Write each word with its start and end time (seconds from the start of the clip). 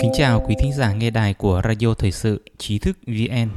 Kính 0.00 0.10
chào 0.12 0.44
quý 0.46 0.54
thính 0.58 0.72
giả 0.72 0.92
nghe 0.92 1.10
đài 1.10 1.34
của 1.34 1.62
Radio 1.64 1.94
Thời 1.94 2.12
sự 2.12 2.44
Trí 2.58 2.78
thức 2.78 2.98
VN. 3.06 3.48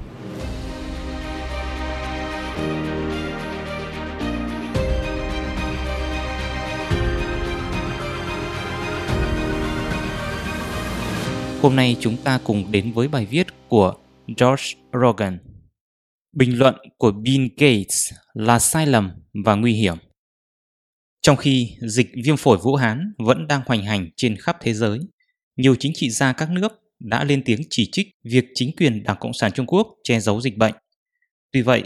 Hôm 11.62 11.76
nay 11.76 11.98
chúng 12.00 12.18
ta 12.24 12.40
cùng 12.44 12.72
đến 12.72 12.92
với 12.92 13.08
bài 13.08 13.26
viết 13.26 13.48
của 13.70 13.94
George 14.28 14.64
Rogan. 15.02 15.38
Bình 16.34 16.60
luận 16.60 16.76
của 16.98 17.12
Bill 17.12 17.48
Gates 17.58 18.14
là 18.34 18.60
sai 18.60 18.88
lầm 18.88 19.12
và 19.46 19.56
nguy 19.56 19.74
hiểm. 19.74 19.96
Trong 21.26 21.38
khi 21.38 21.78
dịch 21.82 22.08
viêm 22.24 22.38
phổi 22.38 22.58
Vũ 22.58 22.76
Hán 22.76 23.14
vẫn 23.18 23.48
đang 23.48 23.62
hoành 23.66 23.84
hành 23.84 24.10
trên 24.16 24.38
khắp 24.38 24.58
thế 24.62 24.74
giới, 24.74 25.00
nhiều 25.58 25.76
chính 25.80 25.92
trị 25.96 26.10
gia 26.10 26.34
các 26.34 26.50
nước 26.52 26.74
đã 27.00 27.24
lên 27.24 27.42
tiếng 27.46 27.62
chỉ 27.70 27.90
trích 27.92 28.08
việc 28.24 28.46
chính 28.56 28.72
quyền 28.78 29.04
Đảng 29.04 29.18
Cộng 29.20 29.34
sản 29.34 29.52
Trung 29.52 29.66
Quốc 29.66 29.88
che 30.04 30.20
giấu 30.20 30.42
dịch 30.42 30.58
bệnh. 30.58 30.74
Tuy 31.52 31.62
vậy, 31.62 31.84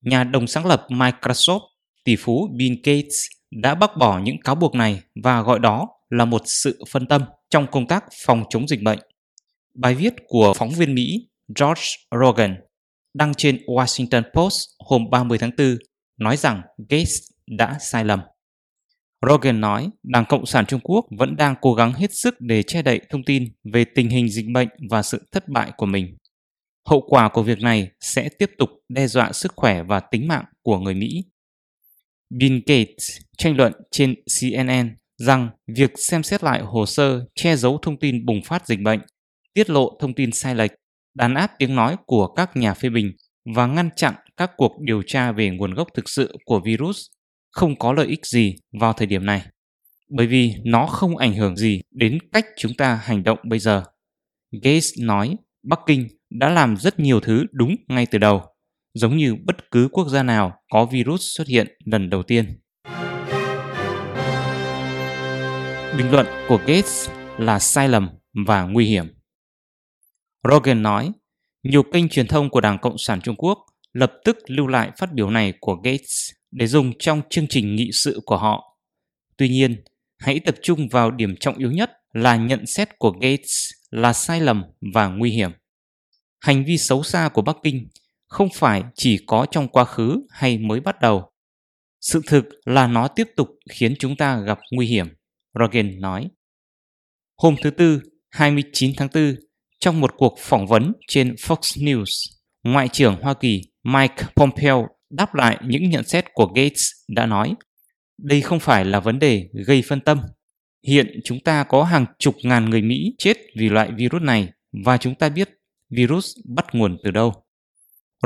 nhà 0.00 0.24
đồng 0.24 0.46
sáng 0.46 0.66
lập 0.66 0.86
Microsoft, 0.88 1.60
tỷ 2.04 2.16
phú 2.16 2.48
Bill 2.56 2.74
Gates 2.84 3.14
đã 3.50 3.74
bác 3.74 3.96
bỏ 3.96 4.20
những 4.20 4.40
cáo 4.44 4.54
buộc 4.54 4.74
này 4.74 5.00
và 5.22 5.42
gọi 5.42 5.58
đó 5.58 5.88
là 6.10 6.24
một 6.24 6.42
sự 6.44 6.84
phân 6.90 7.06
tâm 7.06 7.22
trong 7.50 7.66
công 7.72 7.86
tác 7.86 8.04
phòng 8.26 8.44
chống 8.50 8.68
dịch 8.68 8.82
bệnh. 8.82 8.98
Bài 9.74 9.94
viết 9.94 10.14
của 10.26 10.52
phóng 10.56 10.70
viên 10.70 10.94
Mỹ 10.94 11.28
George 11.60 11.82
Rogan 12.20 12.56
đăng 13.14 13.34
trên 13.34 13.56
Washington 13.66 14.22
Post 14.34 14.68
hôm 14.78 15.10
30 15.10 15.38
tháng 15.38 15.50
4 15.58 15.76
nói 16.18 16.36
rằng 16.36 16.62
Gates 16.88 17.20
đã 17.46 17.78
sai 17.80 18.04
lầm. 18.04 18.20
Rogan 19.28 19.60
nói 19.60 19.90
Đảng 20.02 20.24
Cộng 20.28 20.46
sản 20.46 20.66
Trung 20.66 20.80
Quốc 20.80 21.06
vẫn 21.18 21.36
đang 21.36 21.54
cố 21.60 21.74
gắng 21.74 21.92
hết 21.92 22.14
sức 22.14 22.34
để 22.40 22.62
che 22.62 22.82
đậy 22.82 23.00
thông 23.10 23.24
tin 23.24 23.52
về 23.72 23.84
tình 23.84 24.08
hình 24.08 24.28
dịch 24.28 24.46
bệnh 24.54 24.68
và 24.90 25.02
sự 25.02 25.28
thất 25.32 25.48
bại 25.48 25.72
của 25.76 25.86
mình. 25.86 26.16
Hậu 26.88 27.04
quả 27.08 27.28
của 27.28 27.42
việc 27.42 27.60
này 27.60 27.90
sẽ 28.00 28.28
tiếp 28.38 28.50
tục 28.58 28.70
đe 28.88 29.06
dọa 29.06 29.32
sức 29.32 29.52
khỏe 29.56 29.82
và 29.82 30.00
tính 30.00 30.28
mạng 30.28 30.44
của 30.62 30.78
người 30.78 30.94
Mỹ. 30.94 31.24
Bill 32.30 32.58
Gates 32.66 33.16
tranh 33.38 33.56
luận 33.56 33.72
trên 33.90 34.14
CNN 34.40 34.96
rằng 35.16 35.48
việc 35.76 35.90
xem 35.96 36.22
xét 36.22 36.44
lại 36.44 36.62
hồ 36.62 36.86
sơ 36.86 37.24
che 37.34 37.56
giấu 37.56 37.78
thông 37.82 37.98
tin 37.98 38.26
bùng 38.26 38.42
phát 38.42 38.66
dịch 38.66 38.80
bệnh, 38.80 39.00
tiết 39.54 39.70
lộ 39.70 39.98
thông 40.00 40.14
tin 40.14 40.32
sai 40.32 40.54
lệch, 40.54 40.72
đàn 41.14 41.34
áp 41.34 41.52
tiếng 41.58 41.74
nói 41.74 41.96
của 42.06 42.26
các 42.26 42.56
nhà 42.56 42.74
phê 42.74 42.88
bình 42.88 43.12
và 43.54 43.66
ngăn 43.66 43.90
chặn 43.96 44.14
các 44.36 44.50
cuộc 44.56 44.72
điều 44.80 45.02
tra 45.06 45.32
về 45.32 45.50
nguồn 45.50 45.74
gốc 45.74 45.88
thực 45.94 46.08
sự 46.08 46.36
của 46.44 46.60
virus 46.64 47.06
không 47.52 47.78
có 47.78 47.92
lợi 47.92 48.06
ích 48.06 48.26
gì 48.26 48.56
vào 48.80 48.92
thời 48.92 49.06
điểm 49.06 49.26
này 49.26 49.42
bởi 50.14 50.26
vì 50.26 50.54
nó 50.64 50.86
không 50.86 51.16
ảnh 51.16 51.34
hưởng 51.34 51.56
gì 51.56 51.80
đến 51.90 52.18
cách 52.32 52.46
chúng 52.56 52.74
ta 52.74 52.94
hành 52.94 53.24
động 53.24 53.38
bây 53.44 53.58
giờ. 53.58 53.82
Gates 54.62 54.92
nói 55.00 55.36
Bắc 55.62 55.80
Kinh 55.86 56.08
đã 56.30 56.48
làm 56.48 56.76
rất 56.76 57.00
nhiều 57.00 57.20
thứ 57.20 57.44
đúng 57.52 57.76
ngay 57.88 58.06
từ 58.06 58.18
đầu, 58.18 58.42
giống 58.94 59.16
như 59.16 59.36
bất 59.44 59.70
cứ 59.70 59.88
quốc 59.92 60.08
gia 60.08 60.22
nào 60.22 60.52
có 60.72 60.84
virus 60.84 61.22
xuất 61.36 61.46
hiện 61.46 61.78
lần 61.84 62.10
đầu 62.10 62.22
tiên. 62.22 62.60
Bình 65.98 66.10
luận 66.10 66.26
của 66.48 66.58
Gates 66.66 67.10
là 67.38 67.58
sai 67.58 67.88
lầm 67.88 68.08
và 68.46 68.62
nguy 68.62 68.86
hiểm. 68.86 69.06
Rogan 70.50 70.82
nói, 70.82 71.12
nhiều 71.62 71.82
kênh 71.82 72.08
truyền 72.08 72.26
thông 72.26 72.50
của 72.50 72.60
Đảng 72.60 72.78
Cộng 72.78 72.98
sản 72.98 73.20
Trung 73.20 73.36
Quốc 73.36 73.58
lập 73.92 74.12
tức 74.24 74.36
lưu 74.46 74.66
lại 74.66 74.90
phát 74.98 75.12
biểu 75.12 75.30
này 75.30 75.52
của 75.60 75.74
Gates 75.74 76.30
để 76.52 76.66
dùng 76.66 76.92
trong 76.98 77.22
chương 77.30 77.46
trình 77.46 77.76
nghị 77.76 77.90
sự 77.92 78.20
của 78.24 78.36
họ. 78.36 78.78
Tuy 79.36 79.48
nhiên, 79.48 79.82
hãy 80.18 80.40
tập 80.40 80.54
trung 80.62 80.88
vào 80.88 81.10
điểm 81.10 81.34
trọng 81.40 81.58
yếu 81.58 81.70
nhất 81.70 81.90
là 82.12 82.36
nhận 82.36 82.66
xét 82.66 82.98
của 82.98 83.10
Gates 83.10 83.70
là 83.90 84.12
sai 84.12 84.40
lầm 84.40 84.64
và 84.94 85.08
nguy 85.08 85.30
hiểm. 85.30 85.50
Hành 86.40 86.64
vi 86.64 86.78
xấu 86.78 87.02
xa 87.02 87.28
của 87.28 87.42
Bắc 87.42 87.56
Kinh 87.62 87.88
không 88.26 88.48
phải 88.54 88.82
chỉ 88.94 89.18
có 89.26 89.46
trong 89.50 89.68
quá 89.68 89.84
khứ 89.84 90.26
hay 90.30 90.58
mới 90.58 90.80
bắt 90.80 91.00
đầu. 91.00 91.30
Sự 92.00 92.20
thực 92.26 92.44
là 92.64 92.86
nó 92.86 93.08
tiếp 93.08 93.28
tục 93.36 93.48
khiến 93.70 93.94
chúng 93.98 94.16
ta 94.16 94.40
gặp 94.40 94.58
nguy 94.70 94.86
hiểm, 94.86 95.06
Rogan 95.60 96.00
nói. 96.00 96.28
Hôm 97.36 97.56
thứ 97.62 97.70
Tư, 97.70 98.00
29 98.30 98.92
tháng 98.96 99.08
4, 99.14 99.34
trong 99.80 100.00
một 100.00 100.14
cuộc 100.16 100.38
phỏng 100.38 100.66
vấn 100.66 100.92
trên 101.08 101.34
Fox 101.34 101.84
News, 101.84 102.32
Ngoại 102.62 102.88
trưởng 102.88 103.22
Hoa 103.22 103.34
Kỳ 103.34 103.62
Mike 103.82 104.24
Pompeo 104.36 104.88
đáp 105.12 105.34
lại 105.34 105.58
những 105.66 105.90
nhận 105.90 106.04
xét 106.04 106.24
của 106.34 106.46
Gates 106.46 106.90
đã 107.08 107.26
nói, 107.26 107.54
đây 108.18 108.40
không 108.40 108.60
phải 108.60 108.84
là 108.84 109.00
vấn 109.00 109.18
đề 109.18 109.48
gây 109.66 109.82
phân 109.88 110.00
tâm. 110.00 110.20
Hiện 110.86 111.20
chúng 111.24 111.40
ta 111.40 111.64
có 111.64 111.84
hàng 111.84 112.06
chục 112.18 112.34
ngàn 112.42 112.70
người 112.70 112.82
Mỹ 112.82 113.14
chết 113.18 113.36
vì 113.56 113.68
loại 113.68 113.90
virus 113.96 114.22
này 114.22 114.48
và 114.84 114.96
chúng 114.96 115.14
ta 115.14 115.28
biết 115.28 115.50
virus 115.90 116.36
bắt 116.44 116.66
nguồn 116.72 116.98
từ 117.04 117.10
đâu. 117.10 117.32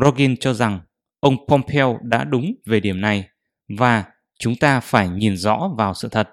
Rogin 0.02 0.36
cho 0.36 0.54
rằng 0.54 0.80
ông 1.20 1.36
Pompeo 1.48 1.98
đã 2.02 2.24
đúng 2.24 2.54
về 2.66 2.80
điểm 2.80 3.00
này 3.00 3.28
và 3.78 4.04
chúng 4.38 4.56
ta 4.56 4.80
phải 4.80 5.08
nhìn 5.08 5.36
rõ 5.36 5.70
vào 5.78 5.94
sự 5.94 6.08
thật. 6.08 6.28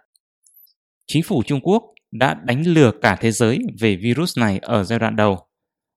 Chính 1.07 1.23
phủ 1.23 1.43
Trung 1.45 1.59
Quốc 1.63 1.83
đã 2.11 2.33
đánh 2.33 2.67
lừa 2.67 2.91
cả 3.01 3.17
thế 3.21 3.31
giới 3.31 3.59
về 3.79 3.95
virus 3.95 4.37
này 4.37 4.59
ở 4.61 4.83
giai 4.83 4.99
đoạn 4.99 5.15
đầu. 5.15 5.47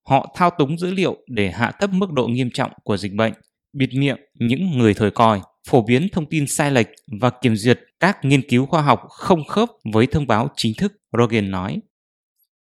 Họ 0.08 0.34
thao 0.36 0.50
túng 0.58 0.78
dữ 0.78 0.90
liệu 0.90 1.16
để 1.26 1.50
hạ 1.50 1.72
thấp 1.80 1.90
mức 1.92 2.12
độ 2.12 2.26
nghiêm 2.26 2.50
trọng 2.54 2.72
của 2.84 2.96
dịch 2.96 3.12
bệnh 3.12 3.32
bịt 3.76 3.90
miệng 3.94 4.16
những 4.34 4.78
người 4.78 4.94
thời 4.94 5.10
còi, 5.10 5.40
phổ 5.68 5.82
biến 5.82 6.08
thông 6.12 6.26
tin 6.26 6.46
sai 6.46 6.70
lệch 6.70 6.88
và 7.20 7.30
kiểm 7.42 7.56
duyệt 7.56 7.80
các 8.00 8.18
nghiên 8.22 8.48
cứu 8.48 8.66
khoa 8.66 8.82
học 8.82 9.02
không 9.08 9.44
khớp 9.44 9.68
với 9.92 10.06
thông 10.06 10.26
báo 10.26 10.48
chính 10.56 10.72
thức, 10.78 10.92
Rogan 11.18 11.50
nói. 11.50 11.80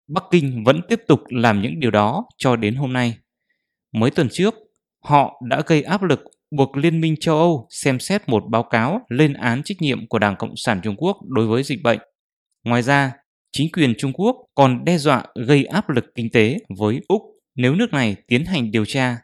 Bắc 0.08 0.24
Kinh 0.32 0.64
vẫn 0.64 0.82
tiếp 0.90 1.02
tục 1.08 1.20
làm 1.30 1.62
những 1.62 1.80
điều 1.80 1.92
đó 1.92 2.26
cho 2.38 2.56
đến 2.56 2.76
hôm 2.76 2.94
nay. 2.94 3.18
Mới 3.94 4.12
tuần 4.12 4.28
trước, 4.32 4.56
họ 5.04 5.42
đã 5.50 5.62
gây 5.66 5.82
áp 5.82 6.04
lực 6.04 6.20
buộc 6.52 6.78
Liên 6.78 7.02
minh 7.02 7.16
châu 7.20 7.38
Âu 7.38 7.68
xem 7.70 8.00
xét 8.00 8.30
một 8.30 8.44
báo 8.50 8.64
cáo 8.64 9.02
lên 9.10 9.34
án 9.34 9.64
trách 9.64 9.82
nhiệm 9.82 10.08
của 10.08 10.20
Đảng 10.20 10.36
Cộng 10.36 10.54
sản 10.56 10.80
Trung 10.84 10.96
Quốc 10.98 11.18
đối 11.28 11.48
với 11.48 11.64
dịch 11.64 11.80
bệnh. 11.84 12.00
Ngoài 12.66 12.82
ra, 12.82 13.12
chính 13.52 13.72
quyền 13.72 13.94
Trung 13.98 14.14
Quốc 14.14 14.36
còn 14.56 14.86
đe 14.86 14.98
dọa 14.98 15.26
gây 15.48 15.66
áp 15.66 15.90
lực 15.90 16.06
kinh 16.16 16.30
tế 16.34 16.58
với 16.80 17.02
Úc 17.08 17.22
nếu 17.56 17.76
nước 17.76 17.94
này 17.94 18.16
tiến 18.28 18.46
hành 18.46 18.72
điều 18.72 18.86
tra 18.86 19.18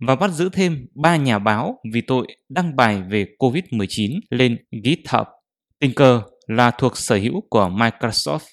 và 0.00 0.16
bắt 0.16 0.30
giữ 0.30 0.48
thêm 0.52 0.86
ba 0.94 1.16
nhà 1.16 1.38
báo 1.38 1.80
vì 1.92 2.00
tội 2.00 2.26
đăng 2.48 2.76
bài 2.76 3.02
về 3.10 3.26
COVID-19 3.38 4.20
lên 4.30 4.56
GitHub. 4.70 5.26
Tình 5.78 5.94
cờ 5.94 6.22
là 6.46 6.70
thuộc 6.70 6.96
sở 6.96 7.16
hữu 7.16 7.40
của 7.50 7.68
Microsoft. 7.68 8.46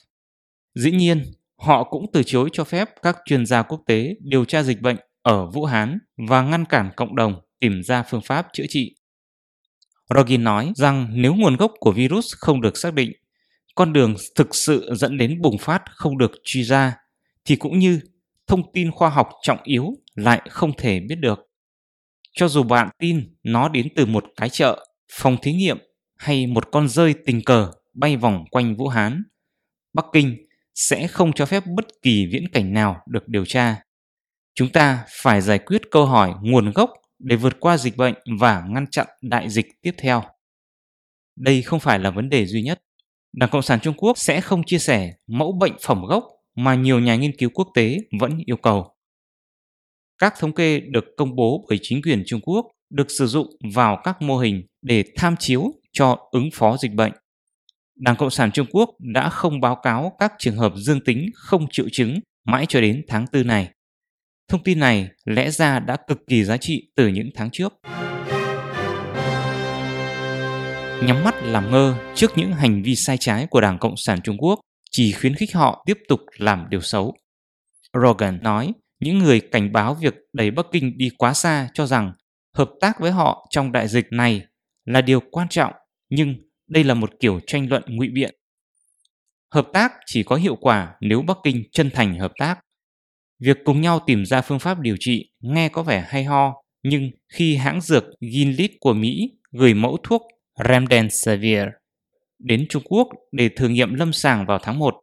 Dĩ 0.75 0.91
nhiên, 0.91 1.23
họ 1.57 1.83
cũng 1.83 2.05
từ 2.13 2.23
chối 2.23 2.49
cho 2.53 2.63
phép 2.63 2.89
các 3.01 3.17
chuyên 3.25 3.45
gia 3.45 3.61
quốc 3.61 3.81
tế 3.87 4.15
điều 4.21 4.45
tra 4.45 4.63
dịch 4.63 4.81
bệnh 4.81 4.97
ở 5.21 5.45
Vũ 5.45 5.65
Hán 5.65 5.99
và 6.29 6.41
ngăn 6.41 6.65
cản 6.65 6.89
cộng 6.95 7.15
đồng 7.15 7.41
tìm 7.59 7.83
ra 7.83 8.03
phương 8.03 8.21
pháp 8.21 8.47
chữa 8.53 8.65
trị. 8.69 8.95
Rogin 10.15 10.43
nói 10.43 10.71
rằng 10.75 11.07
nếu 11.11 11.35
nguồn 11.35 11.55
gốc 11.55 11.71
của 11.79 11.91
virus 11.91 12.33
không 12.37 12.61
được 12.61 12.77
xác 12.77 12.93
định, 12.93 13.11
con 13.75 13.93
đường 13.93 14.15
thực 14.35 14.55
sự 14.55 14.89
dẫn 14.95 15.17
đến 15.17 15.41
bùng 15.41 15.57
phát 15.57 15.83
không 15.95 16.17
được 16.17 16.31
truy 16.43 16.63
ra, 16.63 16.95
thì 17.45 17.55
cũng 17.55 17.79
như 17.79 17.99
thông 18.47 18.73
tin 18.73 18.91
khoa 18.91 19.09
học 19.09 19.29
trọng 19.41 19.63
yếu 19.63 19.93
lại 20.15 20.41
không 20.49 20.71
thể 20.77 20.99
biết 20.99 21.15
được. 21.15 21.39
Cho 22.31 22.47
dù 22.47 22.63
bạn 22.63 22.89
tin 22.99 23.35
nó 23.43 23.69
đến 23.69 23.87
từ 23.95 24.05
một 24.05 24.25
cái 24.35 24.49
chợ, 24.49 24.85
phòng 25.11 25.37
thí 25.41 25.53
nghiệm 25.53 25.77
hay 26.17 26.47
một 26.47 26.71
con 26.71 26.89
rơi 26.89 27.13
tình 27.25 27.43
cờ 27.43 27.71
bay 27.93 28.17
vòng 28.17 28.45
quanh 28.51 28.75
Vũ 28.75 28.87
Hán, 28.87 29.23
Bắc 29.93 30.05
Kinh 30.13 30.37
sẽ 30.75 31.07
không 31.07 31.33
cho 31.33 31.45
phép 31.45 31.63
bất 31.75 31.85
kỳ 32.01 32.25
viễn 32.31 32.43
cảnh 32.53 32.73
nào 32.73 33.01
được 33.07 33.27
điều 33.27 33.45
tra. 33.45 33.81
Chúng 34.55 34.69
ta 34.69 35.05
phải 35.09 35.41
giải 35.41 35.59
quyết 35.59 35.81
câu 35.91 36.05
hỏi 36.05 36.33
nguồn 36.41 36.71
gốc 36.71 36.91
để 37.19 37.35
vượt 37.35 37.59
qua 37.59 37.77
dịch 37.77 37.97
bệnh 37.97 38.13
và 38.39 38.63
ngăn 38.69 38.87
chặn 38.87 39.07
đại 39.21 39.49
dịch 39.49 39.81
tiếp 39.81 39.91
theo. 39.97 40.23
Đây 41.35 41.61
không 41.61 41.79
phải 41.79 41.99
là 41.99 42.11
vấn 42.11 42.29
đề 42.29 42.45
duy 42.45 42.61
nhất. 42.61 42.83
Đảng 43.33 43.49
Cộng 43.49 43.61
sản 43.61 43.79
Trung 43.79 43.93
Quốc 43.97 44.17
sẽ 44.17 44.41
không 44.41 44.63
chia 44.63 44.79
sẻ 44.79 45.13
mẫu 45.27 45.51
bệnh 45.51 45.73
phẩm 45.81 46.01
gốc 46.05 46.23
mà 46.55 46.75
nhiều 46.75 46.99
nhà 46.99 47.15
nghiên 47.15 47.37
cứu 47.37 47.49
quốc 47.53 47.67
tế 47.73 47.97
vẫn 48.19 48.37
yêu 48.45 48.57
cầu. 48.57 48.95
Các 50.19 50.33
thống 50.39 50.53
kê 50.53 50.79
được 50.79 51.05
công 51.17 51.35
bố 51.35 51.65
bởi 51.69 51.79
chính 51.81 52.01
quyền 52.01 52.23
Trung 52.25 52.41
Quốc 52.41 52.65
được 52.89 53.11
sử 53.11 53.27
dụng 53.27 53.47
vào 53.73 54.01
các 54.03 54.21
mô 54.21 54.37
hình 54.37 54.63
để 54.81 55.03
tham 55.15 55.35
chiếu 55.39 55.73
cho 55.91 56.17
ứng 56.31 56.49
phó 56.53 56.77
dịch 56.77 56.93
bệnh. 56.93 57.11
Đảng 57.95 58.15
Cộng 58.15 58.29
sản 58.29 58.51
Trung 58.51 58.67
Quốc 58.71 58.89
đã 58.99 59.29
không 59.29 59.61
báo 59.61 59.75
cáo 59.75 60.15
các 60.19 60.33
trường 60.39 60.57
hợp 60.57 60.73
dương 60.75 61.03
tính 61.05 61.29
không 61.33 61.67
triệu 61.71 61.85
chứng 61.91 62.19
mãi 62.45 62.65
cho 62.69 62.81
đến 62.81 63.01
tháng 63.07 63.25
4 63.33 63.47
này. 63.47 63.69
Thông 64.47 64.63
tin 64.63 64.79
này 64.79 65.09
lẽ 65.25 65.49
ra 65.51 65.79
đã 65.79 65.97
cực 66.07 66.17
kỳ 66.27 66.43
giá 66.43 66.57
trị 66.57 66.91
từ 66.95 67.07
những 67.07 67.29
tháng 67.35 67.49
trước. 67.51 67.73
Nhắm 71.07 71.23
mắt 71.23 71.35
làm 71.43 71.71
ngơ 71.71 71.95
trước 72.15 72.31
những 72.35 72.51
hành 72.53 72.83
vi 72.83 72.95
sai 72.95 73.17
trái 73.17 73.47
của 73.49 73.61
Đảng 73.61 73.77
Cộng 73.79 73.97
sản 73.97 74.19
Trung 74.23 74.37
Quốc 74.37 74.59
chỉ 74.93 75.11
khuyến 75.11 75.35
khích 75.35 75.55
họ 75.55 75.83
tiếp 75.85 75.97
tục 76.07 76.19
làm 76.37 76.65
điều 76.69 76.81
xấu. 76.81 77.13
Rogan 78.01 78.39
nói 78.43 78.73
những 78.99 79.19
người 79.19 79.39
cảnh 79.39 79.71
báo 79.71 79.95
việc 79.95 80.15
đẩy 80.33 80.51
Bắc 80.51 80.65
Kinh 80.71 80.97
đi 80.97 81.09
quá 81.17 81.33
xa 81.33 81.69
cho 81.73 81.85
rằng 81.85 82.13
hợp 82.55 82.69
tác 82.79 82.99
với 82.99 83.11
họ 83.11 83.47
trong 83.49 83.71
đại 83.71 83.87
dịch 83.87 84.05
này 84.11 84.45
là 84.85 85.01
điều 85.01 85.19
quan 85.31 85.47
trọng, 85.49 85.73
nhưng 86.09 86.35
đây 86.67 86.83
là 86.83 86.93
một 86.93 87.11
kiểu 87.19 87.39
tranh 87.47 87.69
luận 87.69 87.83
ngụy 87.87 88.09
biện. 88.09 88.35
Hợp 89.53 89.67
tác 89.73 89.93
chỉ 90.05 90.23
có 90.23 90.35
hiệu 90.35 90.55
quả 90.55 90.95
nếu 91.01 91.21
Bắc 91.21 91.37
Kinh 91.43 91.63
chân 91.71 91.89
thành 91.93 92.19
hợp 92.19 92.31
tác. 92.39 92.59
Việc 93.39 93.57
cùng 93.65 93.81
nhau 93.81 93.99
tìm 94.07 94.25
ra 94.25 94.41
phương 94.41 94.59
pháp 94.59 94.79
điều 94.79 94.95
trị 94.99 95.31
nghe 95.39 95.69
có 95.69 95.83
vẻ 95.83 96.05
hay 96.07 96.23
ho, 96.23 96.53
nhưng 96.83 97.11
khi 97.33 97.55
hãng 97.55 97.81
dược 97.81 98.03
Gilead 98.21 98.71
của 98.79 98.93
Mỹ 98.93 99.31
gửi 99.51 99.73
mẫu 99.73 99.97
thuốc 100.03 100.21
Remdesivir 100.69 101.67
đến 102.43 102.65
Trung 102.69 102.83
Quốc 102.85 103.07
để 103.31 103.49
thử 103.49 103.67
nghiệm 103.67 103.93
lâm 103.93 104.13
sàng 104.13 104.45
vào 104.45 104.59
tháng 104.61 104.79
1, 104.79 104.95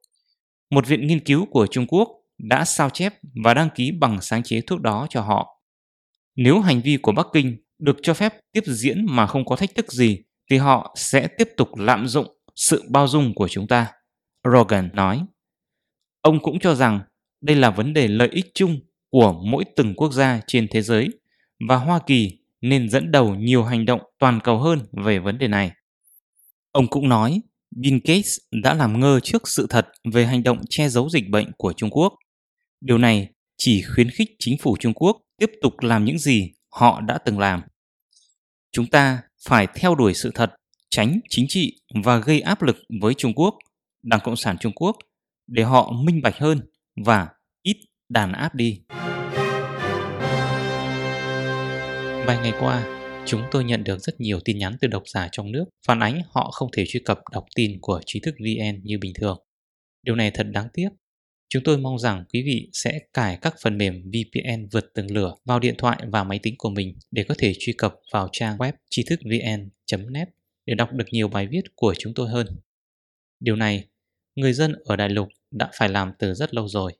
một 0.71 0.87
viện 0.87 1.07
nghiên 1.07 1.21
cứu 1.21 1.47
của 1.47 1.67
Trung 1.67 1.87
Quốc 1.87 2.09
đã 2.39 2.65
sao 2.65 2.91
chép 2.91 3.15
và 3.45 3.55
đăng 3.55 3.69
ký 3.75 3.93
bằng 4.01 4.21
sáng 4.21 4.43
chế 4.43 4.61
thuốc 4.61 4.81
đó 4.81 5.07
cho 5.11 5.21
họ. 5.21 5.63
Nếu 6.37 6.61
hành 6.61 6.81
vi 6.81 6.97
của 6.97 7.13
Bắc 7.13 7.27
Kinh 7.33 7.57
được 7.79 7.97
cho 8.03 8.15
phép 8.15 8.35
tiếp 8.53 8.65
diễn 8.67 9.07
mà 9.09 9.27
không 9.27 9.45
có 9.45 9.57
thách 9.57 9.75
thức 9.75 9.93
gì, 9.93 10.19
thì 10.51 10.57
họ 10.57 10.95
sẽ 10.99 11.29
tiếp 11.39 11.49
tục 11.57 11.69
lạm 11.77 12.09
dụng 12.09 12.27
sự 12.57 12.85
bao 12.89 13.09
dung 13.09 13.35
của 13.35 13.49
chúng 13.49 13.67
ta. 13.67 13.93
Rogan 14.53 14.91
nói. 14.93 15.25
Ông 16.23 16.41
cũng 16.43 16.59
cho 16.59 16.75
rằng 16.75 17.01
đây 17.41 17.57
là 17.57 17.71
vấn 17.71 17.93
đề 17.93 18.09
lợi 18.09 18.29
ích 18.33 18.47
chung 18.55 18.81
của 19.11 19.33
mỗi 19.33 19.65
từng 19.77 19.95
quốc 19.95 20.13
gia 20.13 20.41
trên 20.47 20.69
thế 20.71 20.83
giới 20.83 21.09
và 21.69 21.77
Hoa 21.77 22.01
Kỳ 22.07 22.39
nên 22.61 22.89
dẫn 22.89 23.11
đầu 23.11 23.35
nhiều 23.35 23.65
hành 23.65 23.85
động 23.85 24.01
toàn 24.19 24.41
cầu 24.45 24.59
hơn 24.59 24.79
về 25.05 25.19
vấn 25.19 25.39
đề 25.39 25.49
này. 25.49 25.73
Ông 26.73 26.87
cũng 26.87 27.09
nói 27.09 27.41
Bill 27.77 27.99
Gates 28.05 28.39
đã 28.63 28.75
làm 28.75 29.01
ngơ 29.01 29.21
trước 29.21 29.49
sự 29.49 29.67
thật 29.71 29.89
về 30.13 30.27
hành 30.27 30.43
động 30.43 30.61
che 30.71 30.89
giấu 30.89 31.09
dịch 31.09 31.29
bệnh 31.29 31.53
của 31.57 31.73
Trung 31.73 31.91
Quốc. 31.91 32.15
Điều 32.81 32.99
này 32.99 33.29
chỉ 33.57 33.83
khuyến 33.83 34.11
khích 34.11 34.29
chính 34.39 34.59
phủ 34.59 34.77
Trung 34.81 34.95
Quốc 34.95 35.17
tiếp 35.39 35.51
tục 35.63 35.75
làm 35.81 36.05
những 36.05 36.19
gì 36.19 36.53
họ 36.71 37.01
đã 37.01 37.19
từng 37.19 37.39
làm. 37.39 37.63
Chúng 38.73 38.87
ta 38.87 39.23
phải 39.49 39.67
theo 39.75 39.95
đuổi 39.95 40.15
sự 40.15 40.31
thật, 40.35 40.53
tránh 40.91 41.21
chính 41.29 41.47
trị 41.49 41.81
và 42.05 42.19
gây 42.19 42.41
áp 42.41 42.63
lực 42.63 42.77
với 43.03 43.15
Trung 43.15 43.35
Quốc, 43.35 43.55
Đảng 44.03 44.21
Cộng 44.25 44.37
sản 44.37 44.57
Trung 44.61 44.73
Quốc 44.73 44.97
để 45.47 45.63
họ 45.63 45.93
minh 46.05 46.21
bạch 46.23 46.39
hơn 46.39 46.61
và 47.07 47.29
ít 47.63 47.77
đàn 48.09 48.33
áp 48.33 48.55
đi. 48.55 48.83
Vài 52.27 52.39
ngày 52.43 52.53
qua, 52.61 53.00
chúng 53.27 53.43
tôi 53.51 53.65
nhận 53.65 53.85
được 53.85 53.99
rất 53.99 54.21
nhiều 54.21 54.41
tin 54.45 54.59
nhắn 54.59 54.77
từ 54.81 54.89
độc 54.89 55.03
giả 55.07 55.29
trong 55.33 55.53
nước 55.53 55.65
phản 55.87 56.01
ánh 56.01 56.23
họ 56.31 56.51
không 56.51 56.69
thể 56.73 56.85
truy 56.89 57.01
cập 57.05 57.21
đọc 57.33 57.45
tin 57.55 57.79
của 57.81 58.01
trí 58.07 58.21
thức 58.21 58.35
VN 58.39 58.81
như 58.83 58.99
bình 58.99 59.13
thường. 59.15 59.39
Điều 60.03 60.15
này 60.15 60.31
thật 60.31 60.47
đáng 60.51 60.69
tiếc. 60.73 60.89
Chúng 61.49 61.63
tôi 61.65 61.79
mong 61.79 61.99
rằng 61.99 62.25
quý 62.33 62.43
vị 62.43 62.71
sẽ 62.73 63.01
cài 63.13 63.39
các 63.43 63.55
phần 63.63 63.79
mềm 63.79 64.03
VPN 64.03 64.67
vượt 64.73 64.95
tường 64.95 65.11
lửa 65.11 65.35
vào 65.45 65.59
điện 65.59 65.75
thoại 65.79 65.99
và 66.13 66.25
máy 66.25 66.39
tính 66.43 66.55
của 66.59 66.71
mình 66.71 66.99
để 67.11 67.25
có 67.29 67.35
thể 67.39 67.53
truy 67.59 67.73
cập 67.73 67.95
vào 68.13 68.29
trang 68.33 68.57
web 68.57 68.73
trí 68.91 69.05
thức 69.05 69.21
vn.net 69.25 70.29
để 70.67 70.75
đọc 70.75 70.93
được 70.93 71.05
nhiều 71.11 71.29
bài 71.29 71.47
viết 71.47 71.63
của 71.75 71.95
chúng 71.99 72.15
tôi 72.15 72.29
hơn. 72.29 72.47
Điều 73.41 73.57
này, 73.57 73.85
người 74.35 74.53
dân 74.53 74.75
ở 74.85 74.97
đại 74.97 75.09
lục 75.09 75.29
đã 75.51 75.71
phải 75.75 75.89
làm 75.89 76.13
từ 76.19 76.35
rất 76.35 76.55
lâu 76.55 76.69
rồi. 76.69 76.93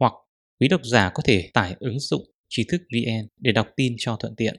Hoặc 0.00 0.12
quý 0.60 0.68
độc 0.68 0.80
giả 0.84 1.10
có 1.14 1.22
thể 1.26 1.50
tải 1.54 1.76
ứng 1.80 2.00
dụng 2.00 2.30
trí 2.48 2.64
thức 2.64 2.82
VN 2.92 3.28
để 3.36 3.52
đọc 3.52 3.68
tin 3.76 3.94
cho 3.98 4.16
thuận 4.16 4.36
tiện. 4.36 4.56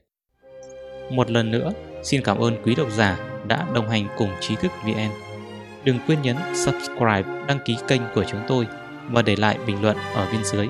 Một 1.14 1.32
lần 1.32 1.52
nữa, 1.52 1.72
xin 2.04 2.22
cảm 2.22 2.38
ơn 2.38 2.58
quý 2.64 2.76
độc 2.76 2.88
giả 2.92 3.18
đã 3.48 3.66
đồng 3.74 3.90
hành 3.90 4.08
cùng 4.18 4.30
trí 4.42 4.56
thức 4.56 4.72
VN. 4.86 5.10
Đừng 5.84 6.00
quên 6.08 6.22
nhấn 6.22 6.36
subscribe, 6.54 7.24
đăng 7.48 7.60
ký 7.66 7.78
kênh 7.88 8.02
của 8.16 8.24
chúng 8.24 8.42
tôi 8.48 8.68
và 9.10 9.22
để 9.22 9.36
lại 9.36 9.58
bình 9.68 9.82
luận 9.82 9.98
ở 10.14 10.28
bên 10.32 10.44
dưới. 10.44 10.68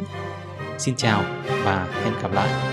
Xin 0.78 0.96
chào 0.96 1.24
và 1.64 1.88
hẹn 2.04 2.14
gặp 2.22 2.34
lại. 2.34 2.73